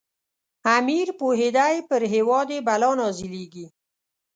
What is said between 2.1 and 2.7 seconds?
هیواد یې